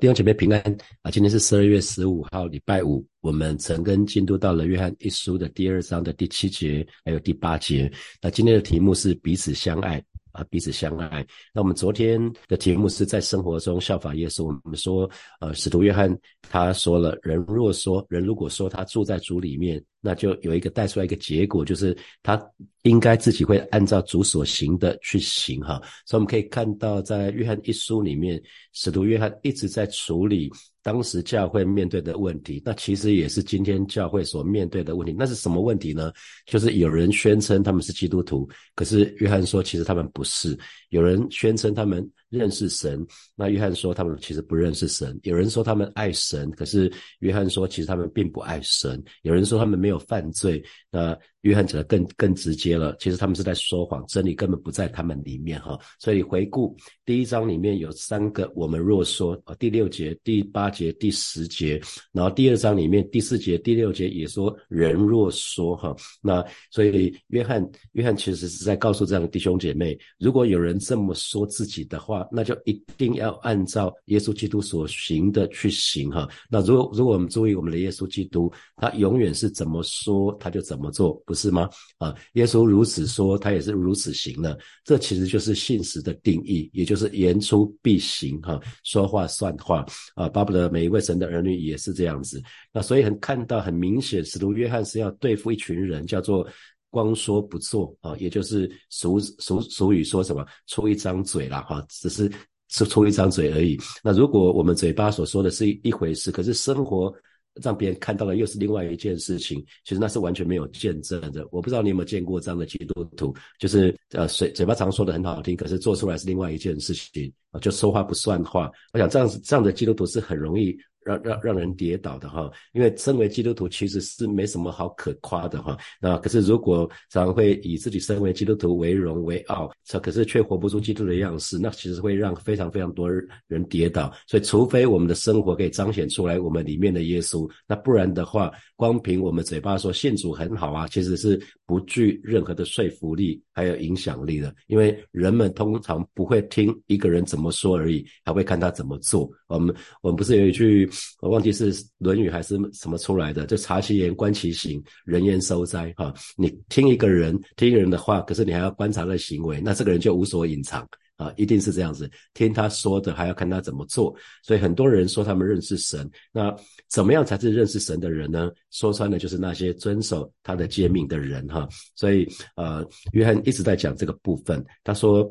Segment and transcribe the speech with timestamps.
[0.00, 0.58] 弟兄姐妹平安
[1.02, 1.10] 啊！
[1.10, 3.06] 今天是十二月十五号，礼拜五。
[3.20, 7.92] 我们曾跟进度到了约翰一书的第二章的第七节，还有第八节。
[8.22, 10.02] 那今天的题目是彼此相爱
[10.32, 11.26] 啊，彼此相爱。
[11.52, 12.18] 那我们昨天
[12.48, 14.46] 的题目是在生活中效法耶稣。
[14.46, 15.08] 我们说，
[15.38, 19.84] 呃，使徒约翰他说了，人若说，人如果说他住在主里面。
[20.00, 22.40] 那就有一个带出来一个结果，就是他
[22.82, 25.80] 应该自己会按照主所行的去行哈。
[26.06, 28.42] 所以我们可以看到，在约翰一书里面，
[28.72, 30.50] 使徒约翰一直在处理
[30.82, 32.62] 当时教会面对的问题。
[32.64, 35.14] 那其实也是今天教会所面对的问题。
[35.18, 36.12] 那是什么问题呢？
[36.46, 40.58] 就是有人宣称他们是基督徒，可是约翰说其实他们不是。
[40.88, 42.08] 有人宣称他们。
[42.30, 45.18] 认识神，那约翰说他们其实不认识神。
[45.24, 49.02] 有人说他们爱神，可是约翰说其实他们并不爱神。
[49.22, 51.14] 有人说他们没有犯罪，那。
[51.42, 55.78] 约翰讲的更更直接了，其实他们是在说谎，真理根本不在他们里面哈。
[55.98, 56.76] 所以回顾
[57.06, 61.80] 第一章里面有三个，我们若说啊，第六节、第八节、第十节，
[62.12, 65.96] 然后第二章里面第四节、第六节也说人若说哈。
[66.20, 76.28] 那所以约翰约翰其实是在告诉这样的弟兄姐妹，如果有人这么说自己的话，那就一定要按照耶稣基督所行的去行哈。
[76.50, 81.18] 那如果如果我们注意我们的耶稣基督，他永远是怎么说他就怎么做。
[81.30, 81.70] 不是吗？
[81.98, 84.58] 啊，耶稣如此说，他也是如此行了。
[84.82, 89.86] 这其实就是信实的定义，也就是言出必行，哈，说话算话
[90.16, 90.28] 啊。
[90.28, 92.42] 巴不得每一位神的儿女也是这样子。
[92.72, 96.44] 那所以很看到很明显，使徒约翰是要对付一群人，叫做
[96.90, 102.28] 光说不做啊，也就是俗俗俗语说什么出一张嘴啦，哈，只是
[102.70, 103.78] 是出一张嘴而已。
[104.02, 107.14] 那如果我们嘴巴所说的是一回事，可是生活。
[107.62, 111.46] 让别人看到了又是另外一件事情，其实那是完全没有见证的。
[111.50, 118.70] 我不知道你有没有见过这样的基督徒，就是呃嘴嘴巴常说的很好听，可是做出来是另外一件事情啊，就说话不算话。
[118.92, 120.76] 我想这样子这样的基督徒是很容易。
[121.10, 125.76] 让让让人跌倒的哈，因为身为基督徒其实是没什么好可夸的哈。
[126.00, 129.70] 那可是如果常常会以自己身为基督徒为荣为傲，
[130.02, 133.10] 可是却活不出基督的样式，那其实会让非常非常多
[133.48, 134.12] 人跌倒。
[134.26, 144.54] 所以，除非我们的生活可以彰显出来我们里面的耶稣，那不然的话，光凭我们嘴巴说信主很好啊，其实是不具任何的说服力还有影响力的。
[144.68, 149.30] 因为人们通常不会听一个人怎么说而已，还会看他怎么做。
[149.48, 150.88] 我们我们不是有一句。
[151.20, 155.92] 我忘记是《论语》还是什么出来的，就察其言，观其行，人言收哉。
[155.98, 160.88] 哈，你听一个人，听一个人的话，可是你还要观察他的行为，那这个人就无所隐藏
[161.20, 162.10] 啊，一定是这样子。
[162.32, 164.14] 听他说的，还要看他怎么做。
[164.42, 166.54] 所以很多人说他们认识神，那
[166.88, 168.50] 怎么样才是认识神的人呢？
[168.70, 171.68] 说穿了就是那些遵守他的诫命的人哈。
[171.94, 172.26] 所以
[172.56, 172.82] 呃，
[173.12, 175.30] 约翰一直在讲这个部分，他说。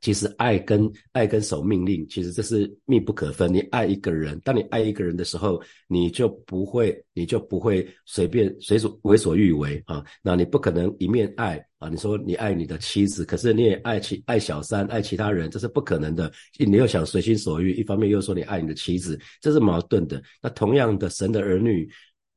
[0.00, 3.52] 其实爱跟爱跟守命令，其实这是密不可分。
[3.52, 10.04] 你爱一个人，当你爱一个人的时候，你就不会，你就不会随便随所为所欲为啊。
[10.22, 16.32] 那你不可能一面爱啊，你说你爱你的妻子，可是你也爱其爱小三，爱其他人，这是不可能的。
[16.58, 20.22] 你又想随心所欲，一方面又说你爱你的妻子，这是矛盾的。
[20.42, 21.88] 那同样的，神的儿女。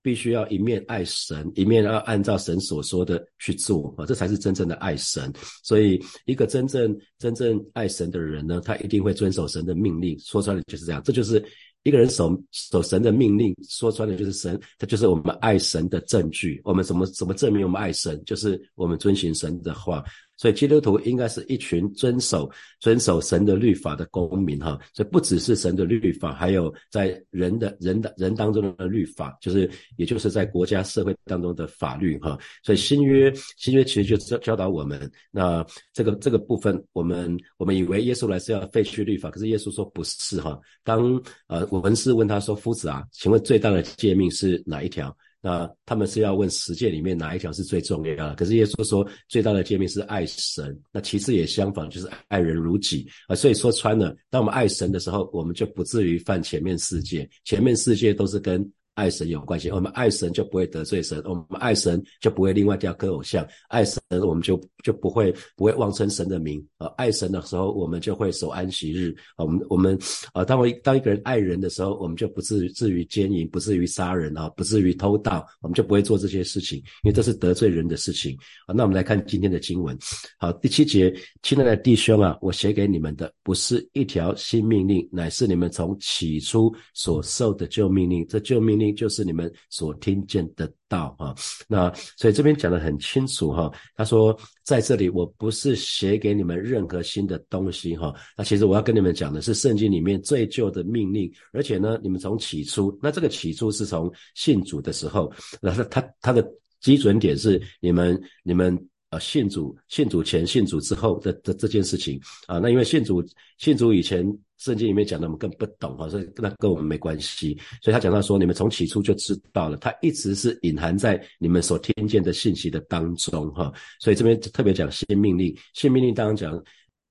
[0.04, 5.34] 必须要一面爱神，一面要按照神所说的去做啊，这才是真正的爱神。
[5.64, 10.20] 所以，一个真正真正爱神的人呢，他一定会遵守神的命令。
[10.20, 11.44] 说穿了就是这样，这就是
[11.84, 13.56] 一个人守守神的命令。
[13.70, 16.60] 说穿了就是神，他就是我们爱神的证据。
[16.66, 18.22] 我们怎么怎么证明我们爱神？
[18.26, 20.04] 就是我们遵循神的话。
[20.44, 32.38] 所以基督徒应该是一群遵守遵守神的律法的公民哈，所以不只是神的律法，还有在人的人的人当中的律法，就是也就是在国家社会当中的法律哈。
[32.62, 40.60] 所以新约新约其实就教教导我们，那这个这个部分，我们我们以为耶稣来是要废去律法，可是耶稣说不是哈。
[40.84, 41.18] 当
[41.48, 48.34] 呃文士问他说：“夫子啊，请问最大的诫命是哪一条？”那他们是要问十诫里面哪一条是最重要的？
[48.36, 53.36] 可是耶稣说最大的诫命是爱神，那其次也相反，就是爱人如己啊。
[53.36, 58.68] 所以说穿了，当我们爱神的时候，我们就不至于犯前面四诫，前面四诫都是跟。
[58.94, 66.88] 爱神有关系，我们爱神就不会得罪神，我们爱神就不会另外雕刻偶像，爱神我们就就不会不会妄称神的名啊。
[66.96, 69.16] 爱神的时候，我们就会守安息日。
[69.36, 69.98] 我们我们
[70.32, 78.38] 啊，当我当一个人爱人的时候，我们就不至于至于奸淫，不至于杀人啊，不至于偷盗，我们就不会做这些事情，因为这是得罪人的事情
[78.68, 78.76] 啊。
[78.76, 79.98] 那我们来看今天的经文，
[80.38, 81.12] 好，第七节，
[81.42, 88.83] 亲爱的弟兄啊，我写给你们的不是一条新命令，乃是你们从起初所受的旧命令，这旧命令。
[88.92, 91.34] 就是你们所听见的道啊。
[91.68, 98.14] 那所以这边讲的很清楚哈，他说在这里我不是写给你们任何新的东西哈。
[98.36, 105.32] 那其实我要跟你们讲的是圣经里面最旧的命令，而且呢，你们从起初，那这个起初是从信主的时候，
[105.62, 106.44] 那他他他的
[106.82, 108.78] 基准点是你们你们。
[109.14, 113.24] 啊，信主、信主前、信主之后的的这件事情啊，那因为信主、
[113.60, 114.26] 信主以前，
[114.58, 117.58] 圣经里面讲的我们更不懂哈，所以那跟我们没关系。
[117.82, 123.72] 所以他讲到说，你们从起初就知道了，他一直是隐含在你们所听见的信息的当中哈。
[124.00, 126.64] 所以这边特别讲先命令，先命令当中讲。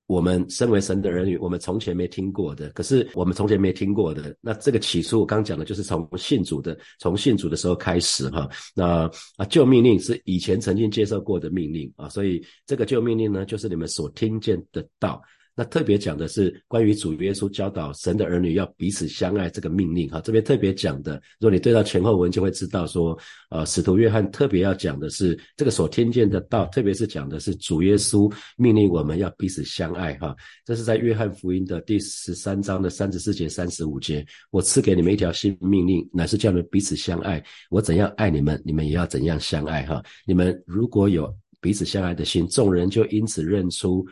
[0.05, 8.49] 我们身为神的儿女，我们从前没听过的，可是我们从前没听过的，那这个起初我刚讲的就是从信主的，从信主的时候开始哈。
[8.75, 15.21] 那啊旧命令是以前曾经接受过的命令啊，所以这个旧命令呢，就是你们所听见的道。
[15.55, 23.15] 那特别讲的是关于主耶稣教导神的儿女要彼此相爱这个命令哈，这边特别讲的，如果你对到前后文就会知道说，
[23.51, 30.35] 呃，使徒约翰特别要讲的是这个所听见的道，特别是讲的是主耶稣命令我们要彼此相爱哈，
[30.65, 44.03] 这是在约翰福音的第十三章的三十四节、三十五节，我赐给你们一条新命令，乃是叫你们彼此相爱，我怎样爱你们，你们也要怎样相爱哈，你们如果有彼此相爱的心，众人就因此认出。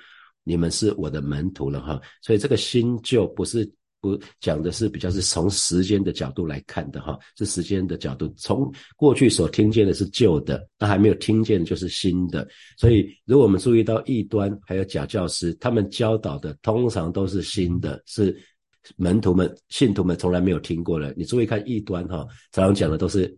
[0.43, 12.47] 你们是我的门徒了哈，所以这个新旧不是不讲的是比较是从时间的角度来看的哈，是时间的角度，从过去所听见的是旧的，那还没有听见就是新的。
[12.77, 18.35] 所以如果我们注意到异端还有假教师，他们教导的通常都是新的，是
[18.95, 21.13] 门徒们、信徒们从来没有听过的。
[21.15, 23.37] 你注意看异端哈，常常讲的都是。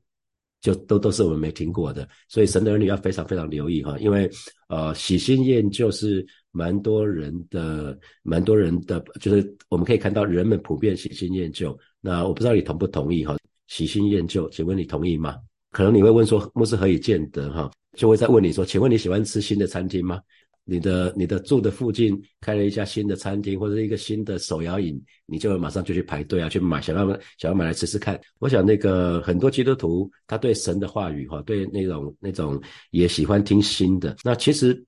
[0.63, 4.29] 就都都是我们没听过的，所以神的儿女要非常非常留意哈，因为
[4.69, 11.77] 呃喜新厌旧是蛮多人的，蛮多人的，就是我们可以看到人们普遍喜新厌旧。
[11.99, 13.35] 那我不知道你同不同意哈？
[13.67, 15.35] 喜新厌旧，请问你同意吗？
[15.71, 17.69] 可能你会问说，牧师何以见得哈？
[17.97, 20.21] 就会再问你说，请问你喜欢吃新的餐厅吗？
[20.65, 27.07] 你的你的住的附近开了一家新的餐厅或者一个新的手摇饮，你就马上就去排队啊，去买，想要
[27.37, 28.19] 想要买来吃吃看。
[28.39, 32.61] 我想那个很多基督徒他对神的话语哈，对那种那种
[32.91, 34.15] 也喜欢听新的。
[34.23, 34.83] 那其实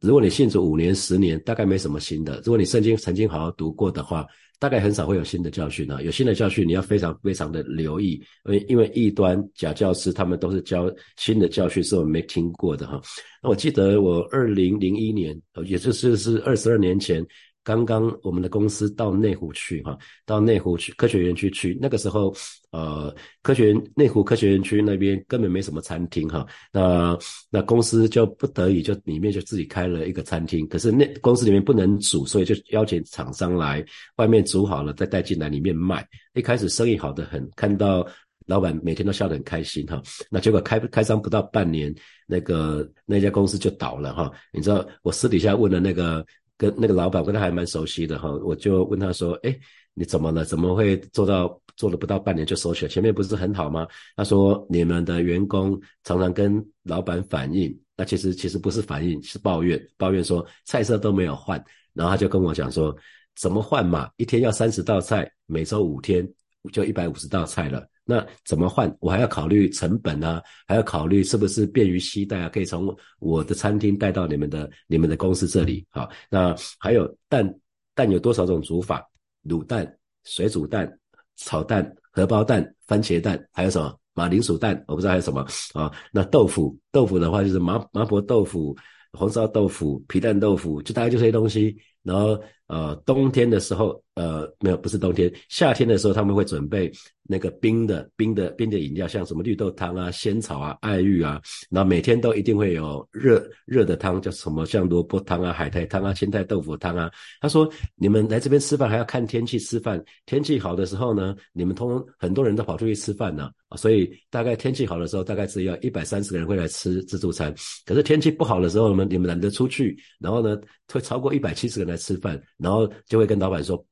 [0.00, 2.36] 如果你信主五年十年，大概没什么新的。
[2.44, 4.26] 如果你圣经曾经好好读过的话。
[4.58, 13.00] 大概很少会有新的教训啊，有新的教训你要非常非常的留意，因为因为异端假教师他们都是教新的教训是我们没听过的哈。
[13.42, 17.26] 那我记得我二零零一年，也就是是二十二年前。
[17.66, 22.32] 刚刚我们的公司到内湖去哈，到内湖去科学园区去，那个时候，
[22.70, 27.18] 呃，科学园内湖科学园区那边根本没什么餐厅哈，那
[27.50, 33.84] 那公司就不得已就里面就自己开了一个餐厅，可是那公司里面不能煮，所以就邀请厂商来
[34.14, 36.06] 外面煮好了再带进来里面卖。
[36.34, 38.06] 一开始生意好的很，看到
[38.46, 41.92] 老板每天都笑得很开心哈，那结果开开张不到半年，
[42.28, 44.30] 那个那家公司就倒了哈。
[44.52, 46.24] 你知道我私底下问了那个。
[46.58, 49.56] 跟那个老板跟他还蛮熟悉的哈，我就问他说：“哎，
[49.94, 50.44] 你怎么了？
[50.44, 52.88] 怎么会做到做了不到半年就收起来？
[52.88, 53.86] 前面不是很好吗？”
[54.16, 61.62] 他说：“你们的员工常常跟老板反映，那其实其实不是反映，是抱怨，抱怨说菜色都没有换。
[61.92, 62.96] 然后他就跟我讲说：
[63.36, 64.08] 怎么换嘛？
[64.16, 66.26] 一天要三十道菜，每周五天
[66.72, 68.96] 就一百五十道菜了。”那怎么换？
[69.00, 72.48] 我还要考虑成本啊，还要考虑是不是便于携带啊？
[72.48, 75.84] 可以从我的餐厅带到你们的你们的公司这里。
[75.90, 77.52] 好，那还有蛋
[77.96, 79.04] 蛋有多少种煮法？
[79.48, 79.92] 卤蛋、
[80.24, 80.88] 水煮蛋、
[81.36, 84.82] 炒蛋、荷包蛋、番茄蛋，还有什么马铃薯蛋？
[84.86, 85.92] 我不知道还有什么啊。
[86.12, 88.76] 那豆腐豆腐的话就是麻麻婆豆腐、
[89.12, 91.76] 红烧豆腐、皮蛋豆腐，就大概就这些东西。
[92.02, 96.90] 然后呃，冬天的时候，呃，没有，不是冬天，夏天的时候他们会准备
[97.22, 107.10] 那个冰的、冰的、冰的饮料，像什么绿豆汤啊、仙草啊、爱玉啊，然后每天都一定会有热热的汤，叫什么像萝卜汤啊、海苔汤啊、青菜豆腐汤啊。
[107.40, 117.54] 他说，你们来这边吃饭还要看天气吃饭，天气好的时候呢，你们通很多人都跑出去吃饭呢，所以大概天气好的时候，大概只要一百三十个人会来吃自助餐。
[117.84, 120.58] 可是天气不好的时候呢，你们懒得出去，然后呢，
[120.92, 121.96] 会超过一百七十个人来。
[122.06, 123.84] 吃饭，然后就会跟老板说，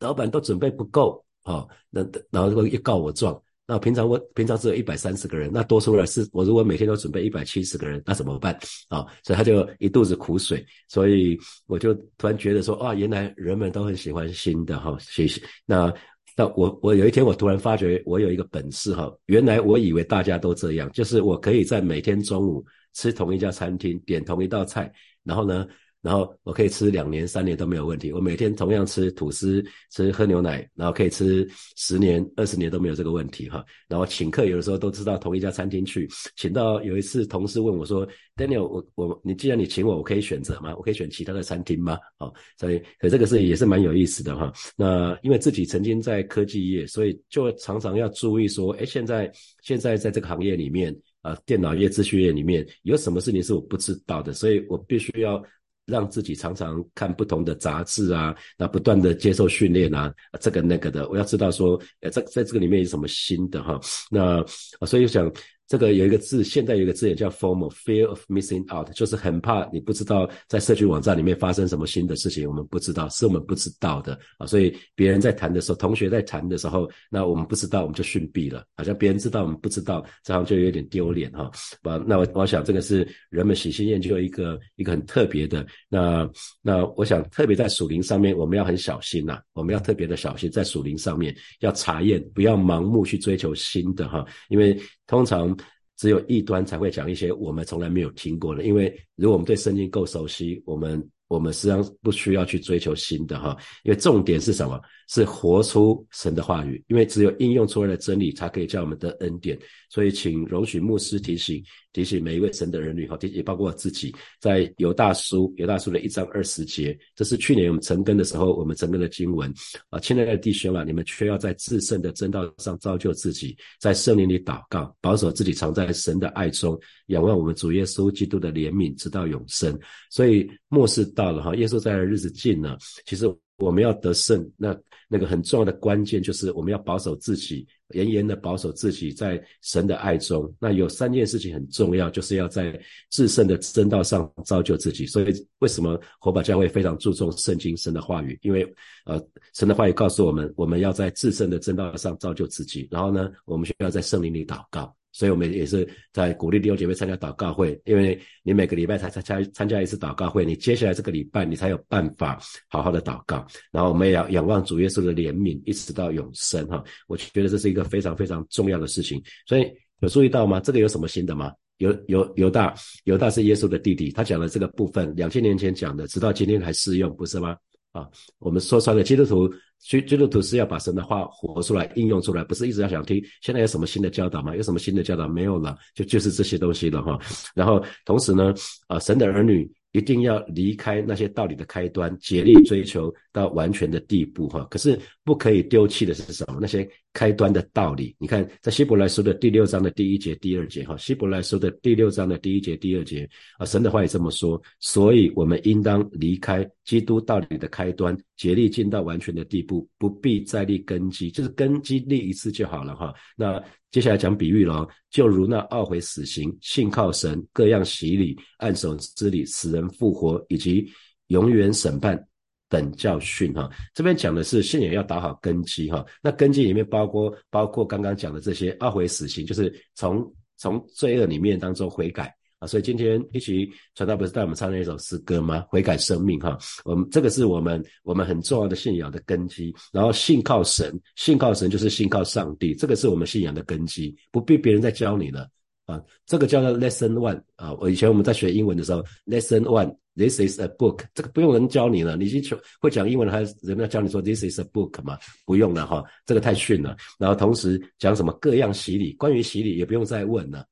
[0.00, 3.40] 老板都准备不够啊，那然后会一告我状。
[3.66, 8.54] 那平常我平常只有一百三十个人，那多出来是我如果每天都准备一百七十个人，那怎么办
[8.88, 9.06] 啊？
[9.22, 10.62] 所以他就一肚子苦水。
[10.86, 15.40] 所以我就突然觉得说，啊，原来人们都很喜欢新的哈，谢谢。
[15.64, 15.90] 那
[16.36, 25.66] 那我我有一天我突然发觉我有一个本事哈，原来我以为大家都这样，就是我可以在每天中午吃同一家餐厅，点同一道菜，然后呢。
[26.04, 28.12] 然后我可以吃两年、三年都没有问题。
[28.12, 33.64] 我每天同样吃吐司、吃喝牛奶，然后可以吃十年、二十年都没有这个问题哈。
[33.88, 36.06] 然后请客有的时候都知道同一家餐厅去，
[36.36, 38.06] 请到有一次同事问我说
[38.36, 40.76] ：“Daniel，我我你既然你请我，我可以选择吗？
[40.76, 44.52] 我可以选其他的餐厅吗？”哦，所以可这个是也是蛮有意思的哈。
[44.76, 49.32] 那因为自己曾经在科技业，所以就常常要注意说，哎，现在
[49.62, 55.42] 现在在这个行业里面啊，电脑业、资讯业里面有什么事情是我不知道的，所以我必须要。
[55.86, 64.44] 让自己常常看不同的杂志啊，那不断的接受训练啊，这个那个的，我要知道说，呃，在在这个里面有什么新的哈，那
[64.86, 65.32] 所以想。
[65.66, 74.46] 这个有一个字，现在有一个字也叫 “formal”，fear of missing out，就是很怕你不知道在社区网站里面发生什么新的事情，我们不知道，是我们不知道的啊。
[74.46, 78.62] 所以别人在谈的时候，同学在谈的时候，那我们不知道，我们就逊毙了。
[78.76, 81.50] 好像别人知道，我们不知道，这样就有点丢脸哈。
[81.82, 85.66] 啊，那我我想这个是人们喜新厌旧一个一个很特别的。
[85.88, 86.30] 那
[86.60, 94.78] 那我想特别在属灵上面，我们要很小心呐，我们要特别的小心在属灵上面要查验，不要盲目去追求新的哈，因为。
[95.06, 95.56] 通常
[95.96, 101.08] 只有异端才会讲一些我们从来没有听过的，因为如果我们对圣经够熟悉，我们。
[101.26, 104.78] 我们实际上不需要去追求新的哈，因为重点是什么？
[105.08, 106.84] 是活出神的话语。
[106.86, 109.58] 因为只有应用出来的真理，才可以叫我们的恩典。
[109.88, 111.60] 所以，请容许牧师提醒
[111.94, 119.50] 提醒每一位神的儿女哈，提也包括我自己，在犹大书犹大书的一章二十节，这是去年我们成根的时候，我们成根的经文
[119.88, 119.98] 啊。
[119.98, 129.78] 亲爱的弟兄啊，你们却要在至圣的真道上造就自己，在圣灵里祷告，保守自己藏在神的爱中，仰望我们主耶稣基督的怜悯，直到永生。
[130.10, 131.04] 所以，末世。
[131.14, 132.76] 到了哈，耶稣在的日子近了。
[133.04, 140.52] 其实我们要得胜，那那个很重要的关键就是我们要保守自己，严严的保守自己在神的爱中。
[140.58, 145.06] 那有三件事情很重要，就是要在至圣的真道上造就自己。
[145.06, 145.26] 所以
[145.58, 148.38] 为什么火把教会非常注重圣经神的话语？
[148.42, 148.64] 因为
[149.04, 149.22] 呃，
[149.52, 152.88] 神的话语告诉我们，我们要在至圣的真道上造就自己。
[152.90, 154.94] 然后呢，我们需要在圣灵里祷告。
[155.14, 162.36] 所以，我们也是在鼓励弟兄姐妹参加祷告会，因为你每个礼拜才参加参加一次祷告会，你接下来这个礼拜你才有办法
[162.68, 163.46] 好好的祷告。
[163.70, 166.82] 然后，我们也要仰望主耶稣的怜悯，一直到永生哈。
[167.06, 169.22] 我觉得这是一个非常非常重要的事情。
[169.46, 170.58] 所以，有注意到吗？
[170.58, 171.52] 这个有什么新的吗？
[171.78, 177.56] 犹犹犹大，犹大是耶稣的弟弟，他讲的这个部分，两千年前讲的，直到今天还适用，不是吗？
[177.92, 179.48] 啊，我们说穿了，基督徒。
[179.84, 183.22] 所以基督徒是要把神的话活出来、应用出来，不是一直要想听。
[183.42, 184.56] 现在有什么新的教导吗？
[184.56, 185.76] 有什么新的教导没有了？
[185.94, 187.18] 就就是这些东西了哈。
[187.54, 188.54] 然后同时呢，
[188.88, 189.70] 啊，神的儿女。
[189.94, 194.66] 一定要离开那些道理的开端，竭力追求到完全的地步，哈。
[194.68, 196.58] 可是不可以丢弃的是什么？
[196.60, 198.12] 那些开端的道理。
[198.18, 204.60] 你看，在希伯来书的第六章的第一节、第二节，哈，希伯来书的第六章的第一节、第二节，啊，神的话也这么说。
[204.80, 213.14] 所以，我们应当离开基督道理的开端，竭力进到完全的地步，不必再立根基，就是根基立一次就好了，哈。
[213.36, 213.62] 那。
[213.94, 220.84] 接下来讲比喻了，就如那懊悔死刑、信靠神、各样洗礼、按手之礼、死人复活以及
[221.28, 222.20] 永远审判
[222.68, 223.70] 等教训哈。
[223.94, 226.04] 这边讲的是信仰要打好根基哈。
[226.20, 232.34] 那根基里面包括包括刚刚讲的这些懊悔死刑，就是从从罪恶里面当中悔改。
[232.66, 235.64] 所以今天一起传道不是带我们唱那一首诗歌吗？
[235.68, 239.74] 悔改生命哈，我们这个是我们我们很重要的信仰的根基。
[239.92, 245.48] 然后信靠神，信靠神就是信靠上帝，这个是我们信仰的根基，不必别人再教你了
[245.86, 246.00] 啊。
[246.26, 247.72] 这个叫做 Lesson One 啊。
[247.74, 255.18] 我以前我们在学英文的时候，Lesson One，This is a book，这个不用人教你了，你已经会讲英文了，还人家教你说 This is a book 嘛？
[255.44, 256.96] 不用了哈，这个太逊了。
[257.18, 260.64] 然后同时讲什么各样洗礼，关于洗礼也不用再问了。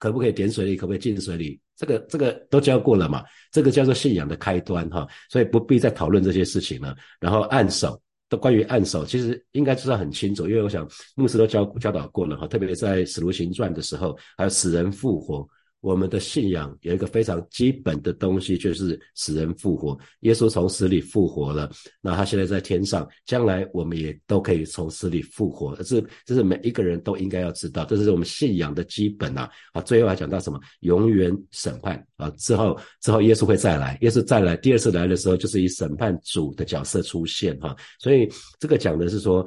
[0.00, 0.74] 可不可以点水里？
[0.74, 1.60] 可不可以进水里？
[1.76, 3.22] 这个这个都教过了嘛？
[3.52, 6.96] 这个叫做信仰的开端哈，所以不必再讨论这些事情了。
[7.20, 15.46] 然后按手，都关于按手，其实应该知道很清楚，因为我想牧师都教教导过了哈，特别在使徒行传的时候，还有死人复活。
[15.80, 19.98] 我们的信仰有一个非常基本的东西，就是死人复活。
[20.20, 21.70] 耶稣从死里复活了，
[22.02, 25.74] 那他现在在天上，将来我们也都可以从死里复活。
[25.76, 29.50] 这这是每一个人都应该要知道，这是我们信仰的基本啊！
[29.72, 30.60] 啊，最后还讲到什么？
[30.80, 32.28] 永远审判啊！
[32.36, 37.74] 之后之后耶稣会再来，耶稣再来第二次来的时候，就是以审判主的角色出现哈。
[37.98, 39.46] 所以这个讲的是说，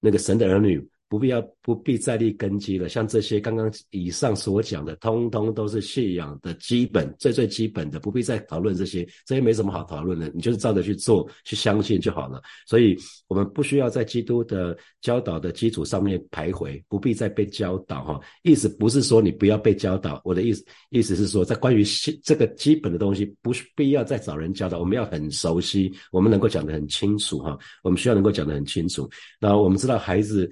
[0.00, 0.86] 那个神的儿女。
[1.12, 2.88] 不必要不必再立根基了。
[2.88, 12.40] 像这些刚刚以上所讲的，通通都是信仰的基本，最最基本的，不必再讨论这些，这些没什么好讨论的，你就是照着去做，去相信就好了。
[12.66, 12.96] 所以，
[13.28, 18.18] 我们不需要在基督的教导的基础上面徘徊，不必再被教导哈。
[18.42, 27.58] 意思不是说你不要被教导，我的意思意思是说，在关于信这个基本的东西，不必要再找人教导，我们要很熟悉，我们能够讲得很清楚哈。
[27.82, 29.06] 我们需要能够讲得很清楚。
[29.38, 30.50] 那我们知道孩子。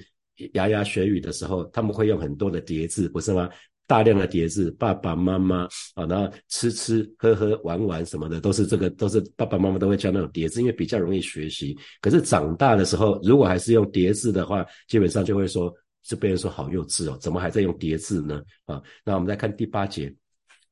[0.55, 3.49] 牙牙学语的时候，他们会用很多的叠字，不是吗？
[3.87, 11.77] 大量的叠字，爸爸妈妈啊，然后吃吃喝喝玩玩什么的，都是这个，都是爸爸妈妈都会教那种叠字，因为比较容易学习。
[12.01, 18.41] 可是长大的时候，如果还是用叠字的话，基本上就会说，就被人说好幼稚哦，怎么还在用叠字呢？
[18.65, 20.15] 啊，那我们再看第八节，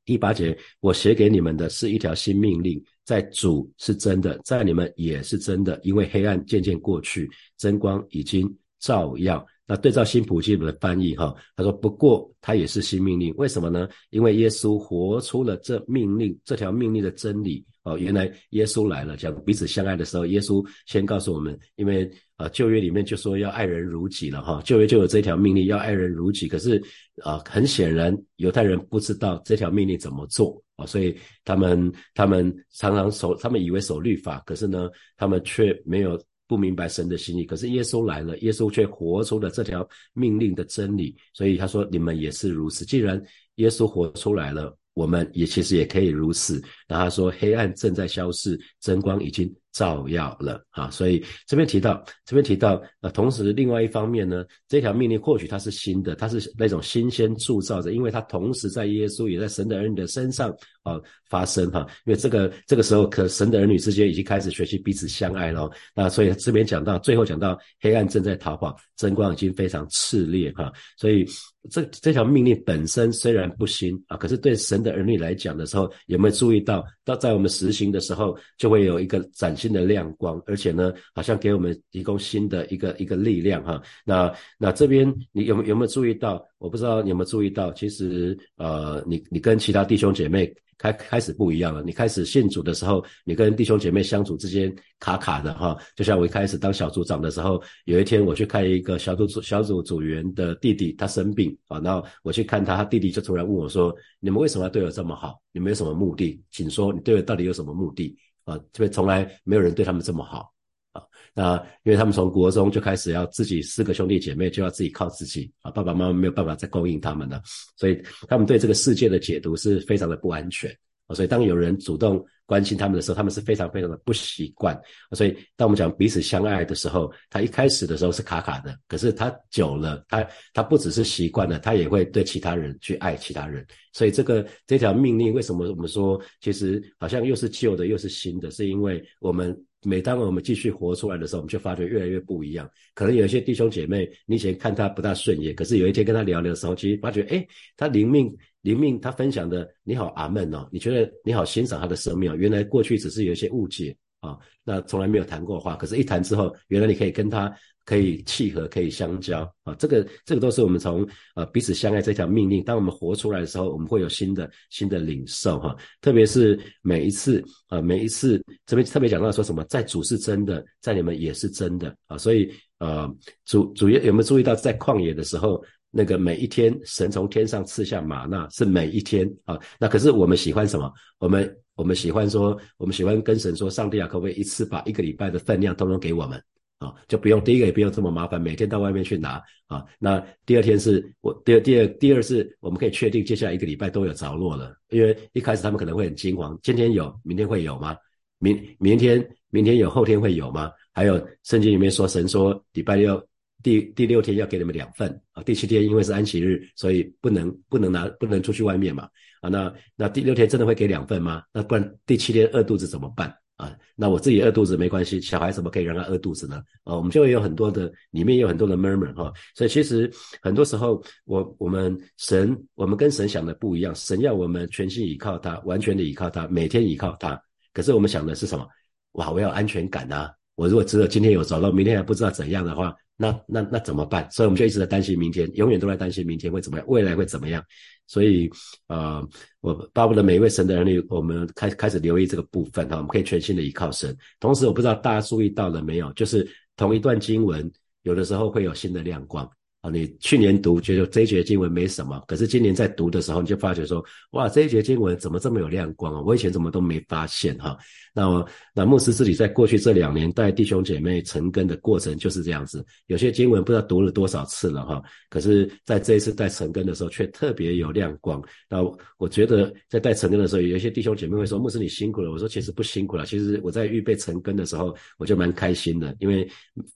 [0.05, 8.49] 第八节，我写给你们的是一条新命令，在主是真的，在你们也是真的，因为黑暗渐渐过去，真光已经
[8.79, 9.45] 照耀。
[9.69, 13.87] 那对照新普济的翻译哈，他说不过他也是新命令，为什么呢？
[14.09, 17.95] 因为耶稣活出了这命令这条命令的真理哦。
[17.95, 26.47] 原来耶稣来了，讲彼此相爱的时候，耶稣先告诉我们，因为啊旧约里面就说要爱人如己了哈，旧约就有这条命令要爱人如己。
[26.47, 26.81] 可是
[27.21, 36.19] 啊很显然犹太人不知道这条命令怎么做啊，所以他们他们常常守，他们以为守律法，可是呢他们却没有。
[36.49, 42.83] 不明白神的心意，可是耶稣来了，耶稣却活出了这条命令的真理，所以他说：“你们也是如此。
[42.83, 43.21] 既然
[43.57, 50.63] 耶稣活出来了，我们也其实也可以如此。”然后他说：“黑暗正在消逝，真光已经。”照耀了。
[50.71, 60.49] 啊，所以这边提到，这边提到，呃，同时另外一方面呢，这条命令或许它是新的，它是那种新鲜铸造的，因为它同时在耶稣也在神的儿女的身上
[60.83, 60.99] 啊
[61.29, 71.25] 发生哈，因为这个这个时候，可神的儿女之间已经开始学习彼此相爱了，那所以这边讲到最后讲到黑暗正在逃跑，真光已经非常炽烈哈，所以
[71.69, 79.53] 这这条命令本身虽然不新啊，可是对神的儿女来讲的时候，有没有注意到，到在我们实行的时候，就会有一个展。
[79.59, 83.81] 新的亮光，而且呢，好像给我们提供新的一个一个力量哈。
[84.05, 86.41] 那那这边你有有没有注意到？
[86.57, 91.81] 我不知道你有没有注意到，其实呃，你你跟其他弟兄姐妹开开始不一样了。
[91.83, 95.77] 你开始信主的时候，你跟弟兄姐妹相处之间卡卡的哈。
[95.95, 105.39] 就像我一开始当小组长的时候，有一天我去看一个小组组小组组员的弟弟，他生病啊，然后我去看他，他弟弟就突然问我说：“你们为什么要对我这么好？
[105.53, 106.41] 你们有什么目的？
[106.51, 108.17] 请说，你对我到底有什么目的？”
[108.49, 110.51] 啊，这边从来没有人对他们这么好
[110.93, 111.03] 啊。
[111.33, 117.41] 那因为他们从国中就开始要自己四个兄弟姐妹就要自己靠自己啊，爸爸妈妈没有办法再供应他们了，
[117.77, 120.75] 所以他们对这个世界的解读是非常的不安全
[121.07, 121.15] 啊。
[121.15, 124.75] 所以当有人主动关心他们的时候，他们是非常非常的不习惯。
[125.11, 133.63] 所以当我们讲彼此相爱的时候，他一开始的时候是卡卡的，可是他久了，他他不只是习惯了，他也会对其他人去爱其他人。
[133.93, 138.49] 所以这个这条命令为什么我们说其实好像又是旧的又是新的？
[138.49, 142.69] 是因为我们每当我们继续活出来的时候，我们就发觉越来越不一样。
[142.93, 147.45] 可能有一些弟兄姐妹，你以前看他不大顺眼，可是有一天跟他聊聊的时候，其实发觉哎，
[147.77, 148.35] 他灵命。
[148.61, 157.49] 灵命他分享的你好阿门哦，你觉得你好欣赏他的生命哦，原来过去只是有一些误解啊，那从来没有谈过话，可是一谈之后，原来你可以跟他
[157.89, 173.11] 可以契合，可以相交啊，这个这个都是我们从呃彼此相爱这条命令，当我们活出来的时候，我们会有新的新的领受哈，特别是每一次啊每一次这边特别讲到说什么，在主是真的，在你们也是真的啊，所以呃
[173.45, 175.59] 主主要有没有注意到在旷野的时候？
[175.91, 179.59] 那个每一天，神从天上赐下玛纳，是每一天啊。
[179.79, 180.93] 那可是我们喜欢什么？
[181.17, 186.39] 我们我们喜欢说，我们喜欢跟神说，上帝啊，可不可以一次把一个礼拜的分量通通给我们
[186.79, 186.95] 啊？
[187.07, 189.85] 就不用第一个也不用这么麻烦，每天到外面去拿啊。
[189.99, 197.95] 那第二天是我第二第二第二是，我们可以确定接下来一个礼拜都有着落了，因为一开始他们可能会很惊慌，今天有，明天会有吗？
[198.39, 200.71] 明明天明天有，后天会有吗？
[200.93, 203.23] 还有圣经里面说，神说礼拜六。
[203.61, 209.03] 第第六天要给你们两份啊，第七天因为是安息日，所以不能不能拿不能出去外面嘛
[209.41, 211.43] 啊，那那第六天真的会给两份吗？
[211.51, 213.75] 那不然第七天饿肚子怎么办啊？
[213.93, 216.63] 那我自己饿肚子没关系，小孩怎么可以让他饿肚子呢？
[216.85, 220.09] 啊，我们就会有很多的里面有很多的 murmur 哈，所以其实
[220.41, 227.37] 很多时候我我们神我们跟神想的不一样，神要我们全心依靠他，完全的依靠他，每天依靠他，
[227.73, 228.65] 可是我们想的是什么？
[229.13, 230.29] 哇，我要安全感呐！
[230.55, 232.95] 我如果只有今天有找到，明天还不知道怎样的话。
[233.21, 234.25] 那那那怎么办？
[234.31, 237.61] 所以我们就一直在担心明天，永远都在担心明天会怎么样，未来会怎么样。
[238.07, 238.49] 所以，
[238.87, 239.21] 呃，
[239.59, 244.15] 我巴不得每一位神的儿女，我们开开始留意这个部分哈，我们可以全心的依靠神。
[244.39, 247.69] 同时，我不知道大家注意到了没有，就是同一段经文，
[248.03, 249.47] 有的时候会有新的亮光
[249.81, 256.21] 啊，你去年读觉得这一节经文没什么，可是今年在读的时候，你就发觉说，哇，这一节经文怎么这么有亮光啊？
[256.21, 257.77] 我以前怎么都没发现哈。
[258.19, 268.43] 那那牧师自己在过去这两年带弟兄姐妹成根的过程就是这样子，有些经文不知道读了多少次了哈，可是在这一次带成根的时候却特别有亮光。
[268.69, 268.83] 那
[269.17, 272.29] 我觉得在带成根的时候，有一些弟兄姐妹会说，牧师你辛苦了。
[272.29, 276.45] 我说其实不辛苦了，其实我在预备成根的时候，我就蛮开心的，因为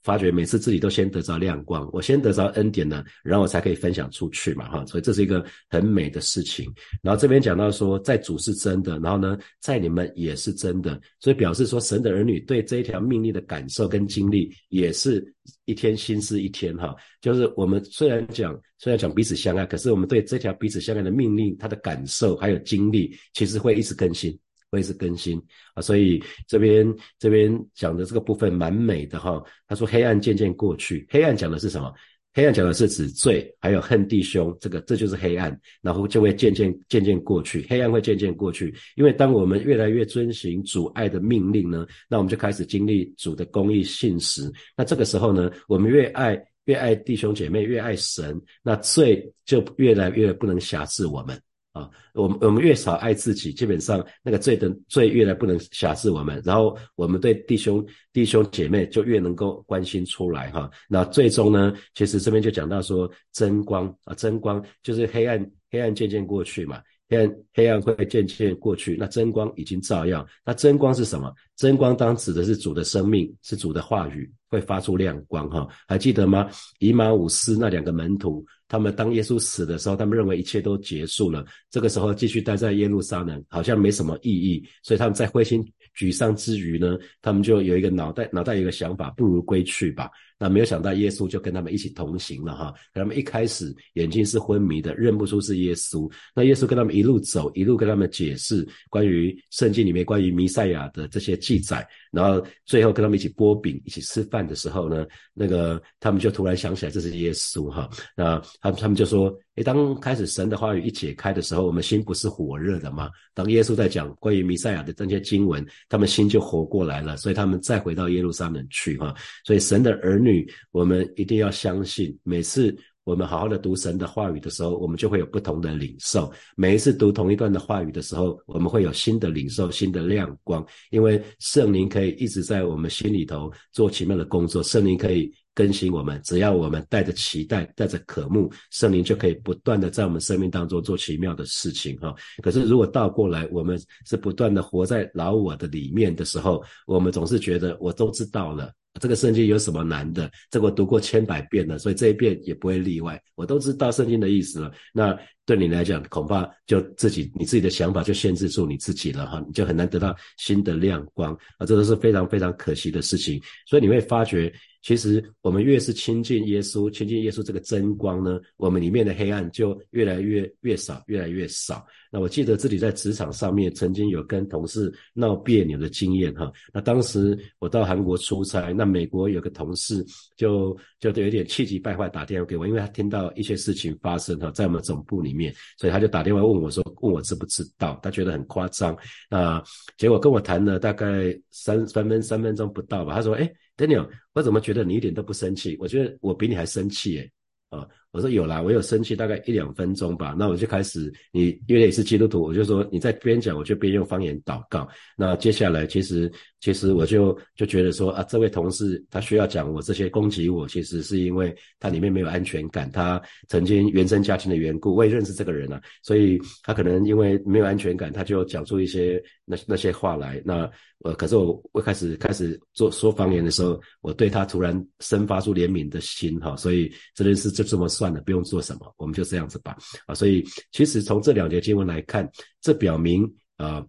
[0.03, 2.73] 发觉每次自己都先得着亮光，我先得着恩。
[2.73, 6.65] 典呢，然后我才可以分享出去嘛，哈，所以这是一个很美的事情。
[7.03, 15.33] 然后这边讲到说，在主是真的，然后呢，在你们也是真的，所以表示说，神的儿女对这一条命令的感受跟经历，也是
[15.65, 24.37] 一天心思一天，哈，就是我们虽然讲虽然讲彼此相爱，可是我们对这条彼此相爱的命令，他的感受还有经历，其实会一直更新，
[24.69, 25.41] 会一直更新
[25.73, 25.81] 啊。
[25.81, 29.41] 所以这边这边讲的这个部分蛮美的哈。
[29.67, 31.93] 他说黑暗渐渐过去，黑暗讲的是什么？
[32.33, 38.73] 黑暗讲的是指罪，还有恨弟兄，这个这就是黑暗，然后就会渐渐渐渐过去，黑暗会渐渐过去。
[38.95, 44.51] 因为当我们越来越遵循主爱的命令呢，那我们就开始经历主的公义信实。
[44.75, 51.39] 那这个时候呢，我们越爱越爱弟兄姐妹，越爱神，那罪就越来越不能辖制我们。
[51.73, 57.83] 啊，我们我们越少爱自己，基本上那个罪的罪越来不能辖制我们，然后我们对弟兄
[58.13, 60.69] 弟兄姐妹就越能够关心出来哈。
[60.87, 66.79] 那最终呢，其实这边就讲到说，真光啊，真光就是黑暗，黑暗渐渐过去嘛。
[67.09, 70.25] 黑暗黑暗会渐渐过去，那真光已经照耀。
[70.43, 71.31] 那真光是什么？
[71.63, 75.65] 真光当指的是主的生命，是主的话语，会发出亮光哈。
[75.87, 76.49] 还记得吗？
[76.79, 85.65] 以马五斯那两个门徒，他们当耶稣死的时候，他们认为一切都结束了，这个时候继续待在耶路撒冷好像没什么意义，所以他们在灰心
[85.97, 90.09] 沮丧之余呢，他们就有一个脑袋脑袋有个想法，不如归去吧。
[90.39, 96.11] 那没有想到耶稣就跟他们一起同行了哈，他们一开始眼睛是昏迷的，认不出是耶稣。
[96.35, 109.33] 那耶稣跟他们一路走，一路跟他们解释关于圣经里面关于弥赛亚的这些记载，然后最后跟他们一起剥饼、一起吃饭的时候呢，那个他们就突然想起来这是耶稣哈，那他他们就说。
[109.55, 113.07] 诶，当开始神的话语一解开的时候，我们心不是火热的吗？
[113.35, 119.13] 当耶稣在讲关于弥赛亚的这些经文，他们心就活过来了，所以他们再回到耶路撒冷去哈。
[119.45, 126.31] 所以神的儿女，我们一定要相信，每次我们好好的读神的话语的时候，我们就会有不同的领受。
[126.55, 135.31] 每一次读同一段的话语的时候，我们会有新的领受、新的亮光，因为圣灵可以一直在我们心里头做奇妙的工作，圣灵可以。
[135.55, 142.11] 更新我们，只要我们带着期待，带着渴慕，圣灵就可以不断的在我们生命当中做奇妙的事情哈。
[142.41, 150.29] 可是如果倒过来，我们是不断的活在老我的里面的时候，我们总是觉得我都知道了，这个圣经有什么难的？
[150.49, 153.21] 这个我读过千百遍了，所以这一遍也不会例外。
[153.35, 163.41] 我都知道圣经的意思了，那对你来讲，恐怕就自己你自己的想法就限制住你自己了哈，你就很难得到新的亮光啊，这都是非常非常可惜的事情。
[163.65, 164.53] 所以你会发觉。
[164.83, 171.83] 其实我们越是亲近耶稣，亲近耶稣这个真光呢，我们里面的黑暗就越来越越少，越来越少。
[172.11, 176.51] 那我记得自己在职场上面曾经有跟同事闹别扭的经验哈。
[176.73, 187.97] 那当时我到韩国出差，那美国有个同事就就有点气急败坏打电话给我，因为他听到一些事情发生哈，在我们总部里面，所以他就打电话问我说，问我知不知道？
[188.03, 188.93] 他觉得很夸张。
[189.29, 189.63] 那
[189.97, 193.49] 结果跟我谈了大概三三分三分钟不到吧，他说，哎。
[193.75, 195.75] Daniel，我怎么觉得你一点都不生气？
[195.79, 197.31] 我觉得我比你还生气耶！
[197.69, 200.35] 啊，我说有啦，我有生气大概一两分钟吧。
[200.37, 204.87] 那我就开始，你因为你是基督徒，我就说你在边讲，我就边用方言祷告。
[205.17, 220.39] 那接下来，其实其实我就就觉得说啊，这位同事他需要讲我这些攻击我，其实是因为他里面没有安全感，他曾经原生家庭的缘故，我也认识这个人啊，所以他可能因为没有安全感，他就讲出一些那那些话来。
[220.45, 230.13] 那呃，可是我我开始开始做说方言的时候，我对他突然生发出怜悯的心哈，所以这件事就这么说算了，不用做什么，我们就这样子吧啊。
[230.13, 233.85] 所以其实从这两节经文来看，这表明啊，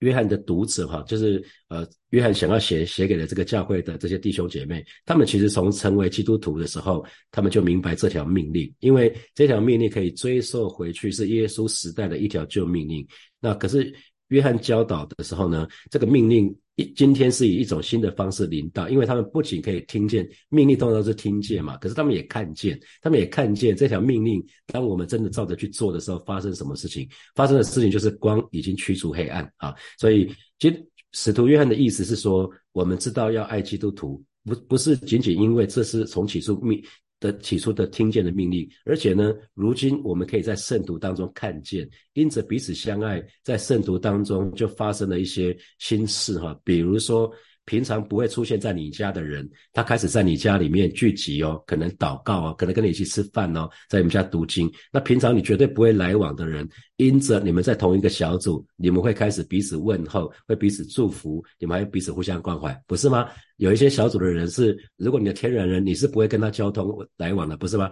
[0.00, 13.06] 约翰的读者哈，就是呃，约翰想要写写给了这个教会的这些弟兄姐妹，他们其实从成为基督徒的时候，他们就明白这条命令，因为这条命令可以追溯回去，是耶稣时代的一条旧命令。
[13.40, 13.94] 那可是。
[14.30, 27.08] 约翰教导的时候呢，这个命令一今天是以一种新的方式领到，因为他们不仅可以听见命令，通常都是听见嘛，可是他们也看见，他们也看见这条命令，当我们真的照着去做的时候，发生什么事情？
[27.34, 29.74] 发生的事情就是光已经驱除黑暗啊！
[29.98, 36.82] 所以，其实使徒约翰的意思是说，我们知道要爱基督徒，不不是仅仅因为这是从起初命。
[37.20, 47.32] 的起初的听见的命令，而且呢，如今我们可以在圣徒当中看见，因着彼此相爱，在圣徒当中就发生了一些心事哈，比如说。
[47.66, 54.72] 平常不会出现在你家的人，他开始在你家里面聚集哦，可能祷告哦，可能跟你一起吃饭哦，在你们家读经。
[54.92, 63.28] 那平常你绝对不会来往的人，因着你们在同一个小组，你们会开始彼此问候，会彼此祝福，你们还彼此互相关怀，不是吗？
[63.56, 67.90] 有一些小组的人是，如果你的天然人，你是不会跟他交通来往的，不是吗？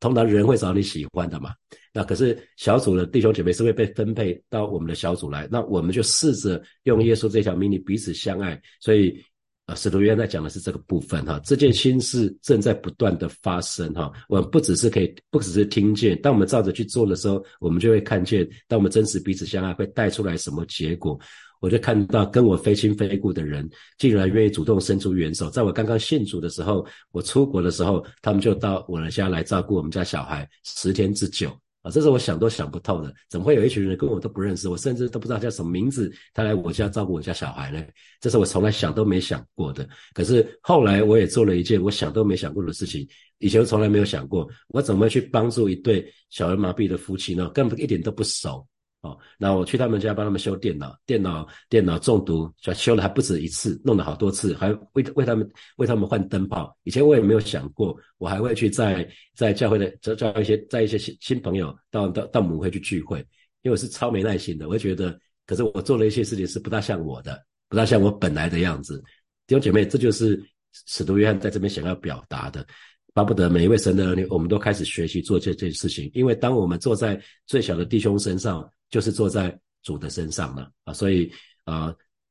[0.00, 1.50] 通常人会找你喜欢的嘛，
[1.92, 8.60] 那可是小组的弟兄姐妹是会被分配到我们的小组来，那我们就试着用耶稣这条命令彼此相爱。
[8.80, 9.20] 所以，
[9.66, 14.12] 呃，使徒约翰在讲的是这个部分哈，这件心事正在不断的发生哈。
[14.28, 21.18] 我们不只是可以，不只是听见，当我们照着去做的时候，我们就会看见，当我们真实彼此相爱，会带出来什么结果。
[21.60, 23.68] 我就看到跟我非亲非故的人，
[23.98, 25.50] 竟然愿意主动伸出援手。
[25.50, 31.50] 在我刚刚信主的时候，我出国的时候，他们就到我的家来照顾我们家小孩十天之久
[31.82, 31.90] 啊！
[31.90, 37.84] 这是我想都想不透的，怎么会有一群人跟我都不认识，我甚至都不知道叫什么名字，他来我家照顾我家小孩呢？
[38.20, 39.88] 这是我从来想都没想过的。
[40.12, 43.06] 可是后来我也做了一件我想都没想过的事情，
[43.38, 47.48] 以前从来没有想过，我怎么去帮助一对小儿麻痹的夫妻呢？
[47.50, 48.66] 根本一点都不熟。
[49.00, 56.76] 哦，那我去他们家帮他们修电脑，电脑电脑中毒，修了还不止一次，弄了好多次，还为为他们为他们换灯泡。
[56.82, 63.20] 以前我也没有想过，我还会去在在教会的教教一些在一些新新朋友到到到母会去聚会，
[63.62, 69.00] 因为我是超没耐心的，我会觉得，可是我做了一些事情是不大像我的，不大像我本来的样子。
[69.46, 72.66] 弟兄姐妹，这就是使徒约翰在这边想要表达的。
[73.14, 78.68] 巴不得每一位神的儿女，我们都开始学习做这件事情，因为当我们坐在最小的弟兄身上。
[78.90, 81.30] 就是坐在主的身上了啊，所以
[81.64, 81.90] 啊，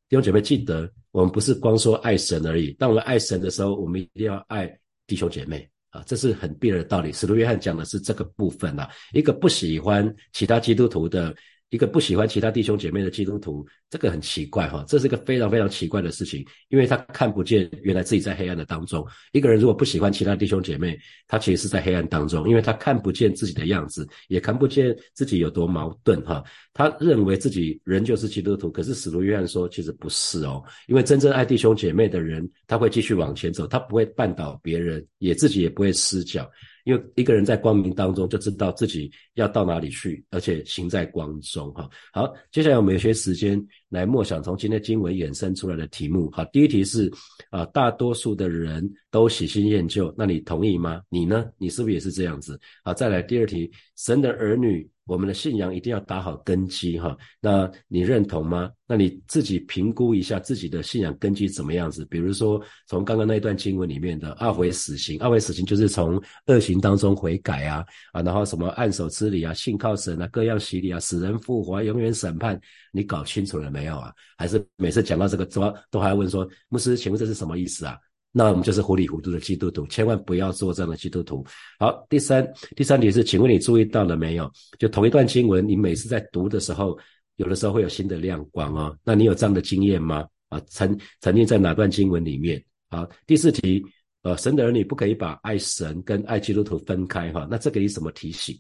[0.10, 2.72] 弟兄姐妹记得，我们不是光说爱神而已。
[2.74, 4.68] 当我们爱神的时候，我们一定要爱
[5.06, 7.12] 弟兄姐妹啊，这是很必然的道理。
[7.12, 11.36] 使徒约翰讲的是这个部分啊，一个不喜欢其他基督徒的。
[11.70, 19.06] 一个不喜欢其他弟兄姐妹的基督徒，这个很奇怪哈，这是一个非常非常奇怪的事情，因为他看不见原来自己在黑暗的当中。
[19.34, 26.44] 一个人如果不喜欢其他弟兄姐妹，他其实是在黑暗当中，因为他看不见自己的样子，也看不见自己有多矛盾哈。
[26.74, 36.50] 他认为自己人就是基督徒，可是使徒约翰说其实不是哦，因为真正爱弟兄姐妹的人，他会继续往前走，他不会绊倒别人，也自己也不会失脚。
[36.88, 41.90] 因为一个人在光明当中就知道自己要到哪里去，而且行在光中哈。
[42.14, 46.32] 好，接下来我们有些时间来默想从今天经文衍生出来的题目。
[46.32, 47.12] 好，第一题是
[47.50, 51.02] 啊，大多数的人都喜新厌旧，那你同意吗？
[51.10, 51.46] 你呢？
[51.58, 52.58] 你是不是也是这样子？
[52.86, 54.90] 好，再来第二题，神的儿女。
[55.08, 58.70] 我们的信仰一定要打好根基哈，那你认同吗？
[58.86, 62.06] 那你自己评估一下自己的信仰根基怎么样子？
[62.06, 72.60] 比如说从刚刚那一段经文里面的二回死刑，二回死刑就是从恶行当中悔改啊啊，然后什么按手之礼啊，信靠神啊，各样洗礼啊，死人复活，永远审判，
[72.92, 74.14] 你搞清楚了没有啊？
[74.38, 77.98] 还是每次讲到这个，怎么都还问说，牧师，请问这是什么意思啊？
[78.32, 81.44] 那我们就是糊里糊涂的基督徒，千万不要做这样的基督徒。
[81.80, 84.52] 好，第三第三点是，请问你注意到了没有？
[84.78, 86.98] 就同一段经文，你每次在读的时候，
[87.38, 88.96] 有的时候会有新的亮光哦。
[89.04, 90.28] 那你有这样的经验吗？
[90.50, 92.64] 啊，曾曾经在哪段经文里面？
[92.90, 93.84] 好，第四题，
[94.22, 97.48] 呃，神的儿女不可以把爱神跟爱基督徒分开哈。
[97.50, 98.56] 那这给你什么提醒？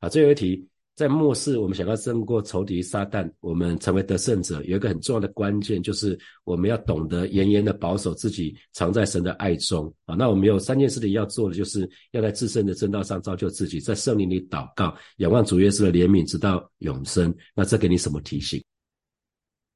[0.00, 0.66] 好，最后一题。
[0.96, 10.14] 在末世，我们想要胜过仇敌撒旦，我们成为得胜者，有一个很重要的关键，就是我们要懂得严严的保守自己，藏在神的爱中啊。
[10.14, 17.32] 那我们有三件事情要做的，就是要在自身的正道上造就自己，在圣灵里祷告，仰望主耶稣的怜悯，直到永生。
[17.54, 18.58] 那这给你什么提醒？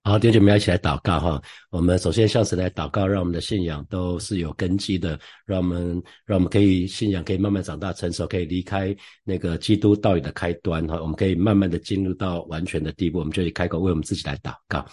[0.03, 1.43] 好，弟兄姐妹一起来祷告哈。
[1.69, 10.99] 我们首先向神来祷告，让我们的信仰都是有根基的，让我们让我们可以信仰可以慢慢长大成熟，可以离开那个基督道理的开端哈。
[11.03, 14.85] 我们可以慢慢的进入到完全的地步，我们就以开口为我们自己来祷告。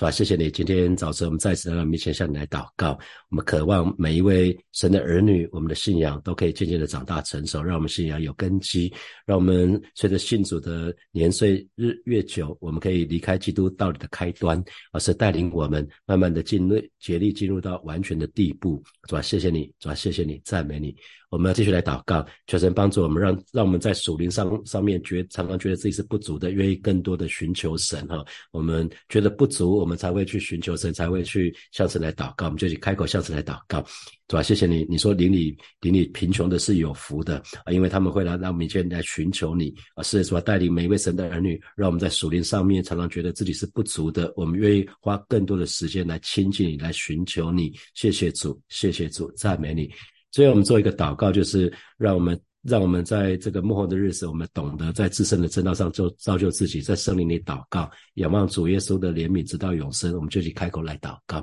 [0.00, 0.10] 是吧？
[0.10, 2.98] 谢谢你，今天早晨我们再次来到面前向你来祷告。
[3.28, 8.90] 我们渴望每一位神的儿女，我们的信仰都可以渐渐的长大成熟，让我们信仰有根基，
[9.26, 18.82] 让我们随着信主的年岁日越久，我们可以离开基督道理的开端，而是带领我们慢慢的进入竭力进入到完全的地步。
[19.06, 19.20] 是吧？
[19.20, 19.94] 谢谢你，是吧？
[19.94, 20.96] 谢谢你，赞美你。
[21.28, 28.24] 我们要继续来祷告，求神帮助我们，让让我们在属灵上上面觉常常觉得自己是不足的，愿意更多的寻求神哈。
[28.50, 32.46] 我们觉得不足，我们我们才会去寻求神，才会去向神来祷告。
[32.46, 33.84] 我们就去开口向神来祷告，
[34.28, 34.40] 是吧？
[34.40, 47.74] 谢谢你，你说邻里邻里贫穷的是有福的啊，因为他们会来让民间来寻求你啊，是吧带领每一位神的儿女，让我们在属灵上面常常觉得自己是不足的，我们愿意花更多的时间来亲近你，来寻求你。
[47.94, 49.90] 谢谢主，谢谢主，赞美你。
[50.30, 60.14] 所以我们做一个祷告，就是让我们让我们在这个幕后的日子，我们懂得在自身的正道上就造就自己，在圣灵里祷告，仰望主耶稣的怜悯，直到永生。
[60.14, 61.42] 我们就去开口来祷告，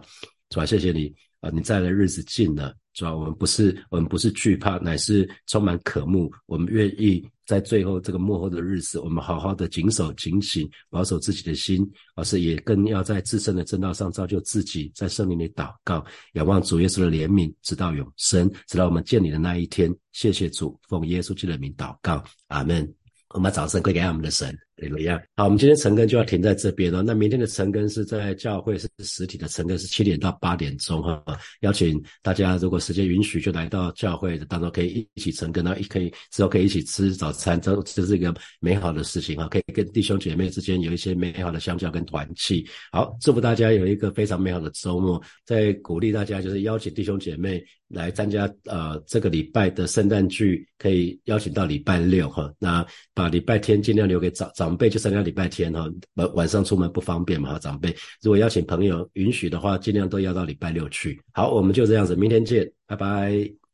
[0.49, 2.75] 主啊，谢谢你啊，你在的日子近了。
[2.93, 6.31] 主要我们不是我们不是惧怕，乃是充满渴慕。
[6.45, 19.89] 我们愿意在最后这个幕后的日子，我们好好的谨守警醒，保守自己的心，而是也更要在自身的正道上造就自己，在圣灵里祷告，仰望主耶稣的怜悯，直到永生，直到我们见你的那一天。
[20.11, 22.93] 谢谢主，奉耶稣基督的名祷告，阿门。
[23.29, 24.66] 我们掌声归给我们的神。
[24.79, 25.19] 怎么样？
[25.35, 27.01] 好，我们今天晨更就要停在这边了。
[27.01, 31.23] 那明天的晨更是在教会是实体的晨更，是七点到八点钟哈。
[31.61, 39.47] 邀请大家，如果时间允许，就来到教会的当中，可以一起晨更，然后可以之后可以一起吃早餐，这这是一个美好的事情哈。
[39.47, 42.63] 可以跟弟兄姐妹之间有一些美好的相交跟团契。
[42.91, 45.19] 好，祝福大家有一个非常美好的周末。
[45.43, 52.53] 再鼓励大家，就是邀请弟兄姐妹来参加呃这个礼拜的圣诞剧，可以邀请到礼拜六哈。
[52.59, 52.85] 那
[53.15, 54.66] 把礼拜天尽量留给早早。
[54.67, 57.59] 长辈就参加礼拜天哈，晚晚上出门不方便嘛哈。
[57.59, 61.21] 长辈如果邀请朋友允许的话，尽量都要到礼拜六去。
[61.31, 63.66] 好，我们就这样子，明天见，拜拜。